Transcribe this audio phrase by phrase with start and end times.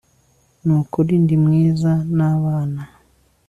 [0.63, 2.83] Nukuri ndi mwiza nabana